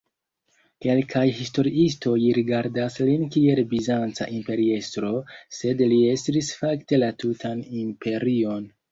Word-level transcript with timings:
Kelkaj 0.83 1.23
historiistoj 1.39 2.13
rigardas 2.37 2.95
lin 3.09 3.25
kiel 3.35 3.61
bizanca 3.73 4.27
imperiestro, 4.37 5.11
sed 5.57 5.83
li 5.93 5.99
estris 6.15 6.49
fakte 6.63 6.99
la 7.03 7.11
tutan 7.25 7.61
imperion. 7.83 8.65